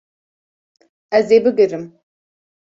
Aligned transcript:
Ez 1.17 1.27
ê 1.35 1.39
bigirim 1.45 1.83